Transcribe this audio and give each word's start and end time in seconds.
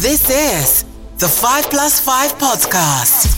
This 0.00 0.30
is 0.30 0.84
the 1.18 1.28
5 1.28 1.68
Plus 1.68 2.00
5 2.00 2.38
Podcast. 2.38 3.29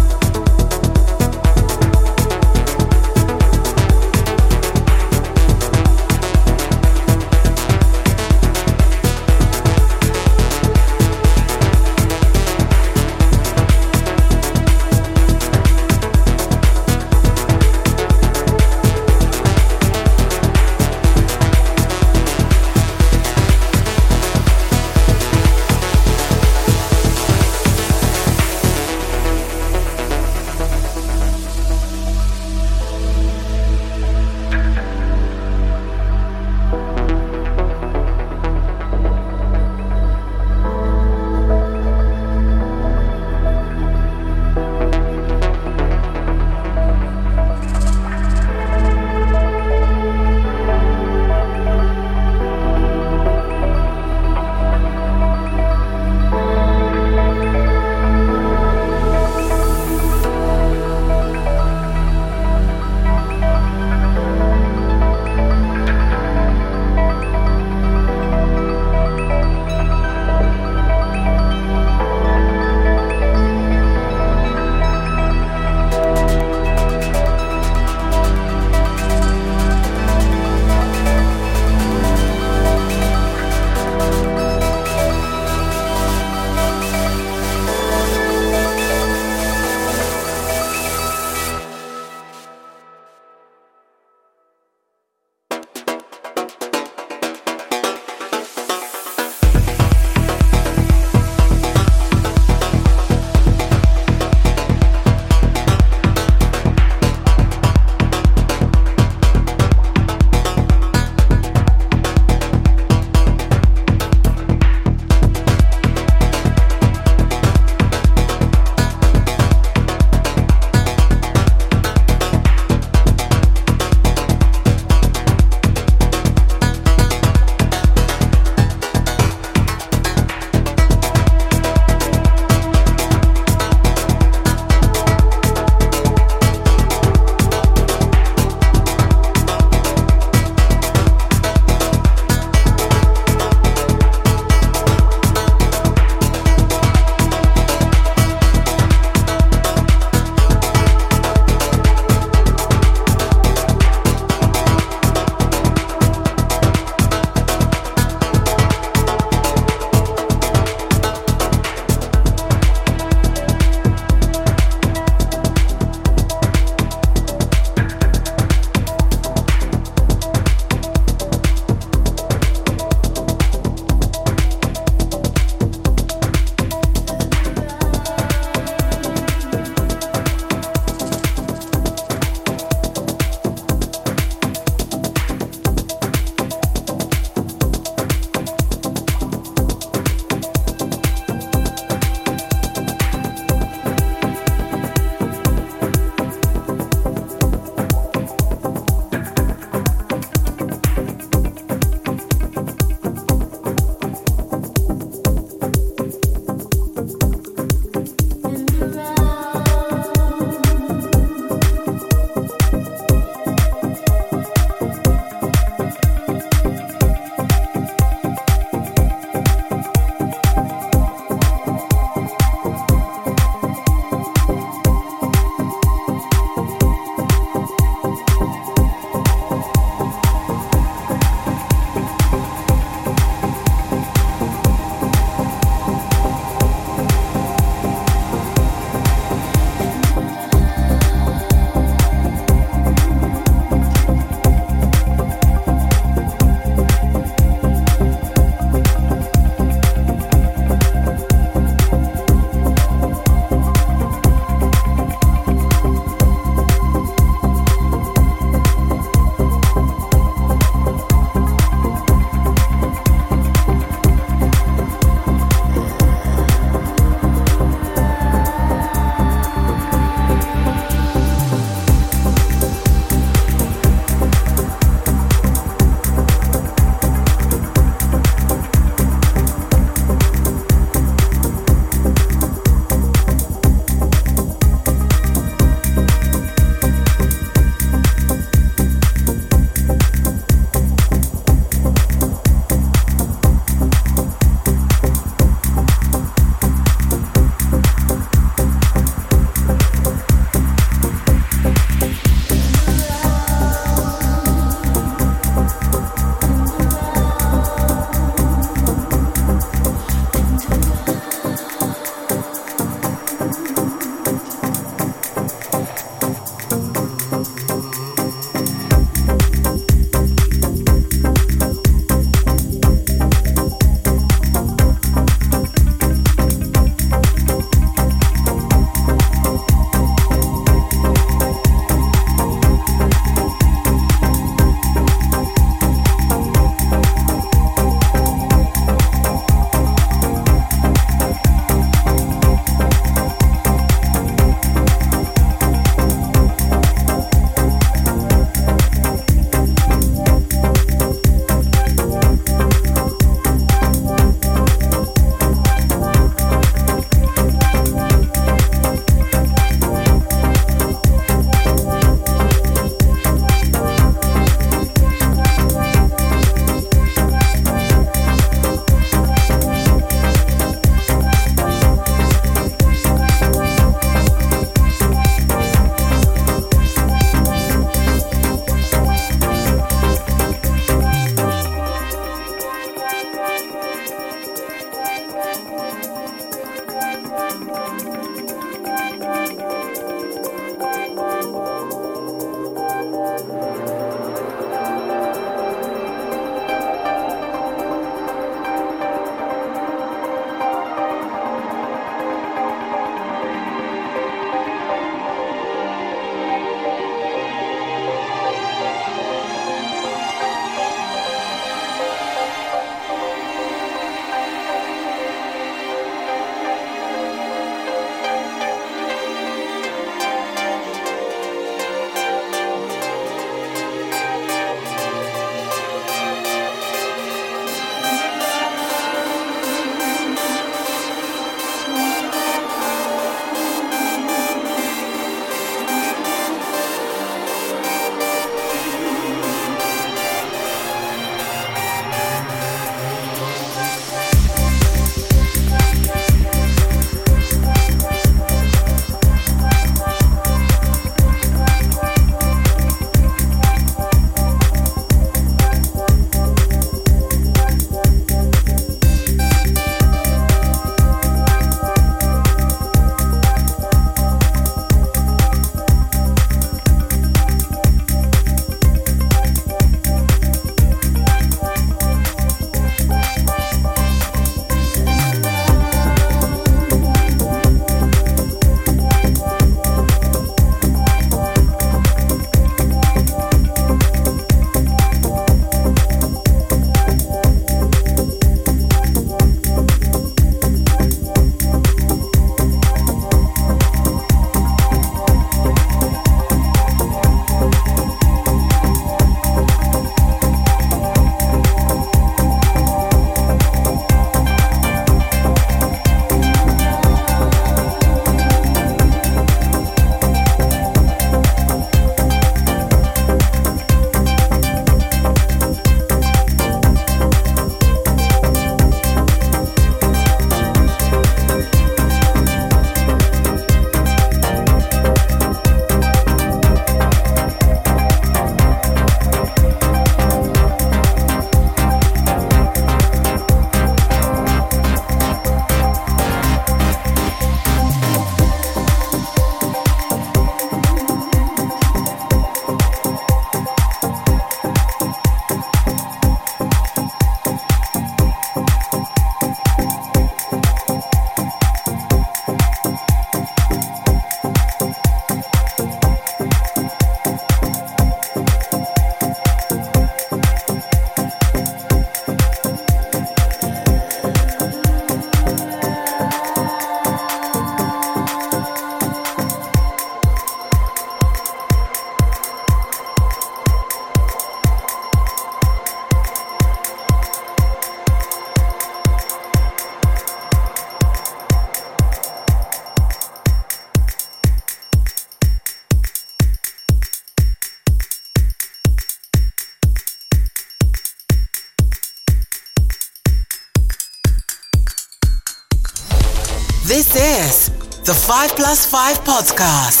The 598.11 598.17
5 598.17 598.55
Plus 598.57 598.85
5 598.85 599.23
Podcast. 599.23 600.00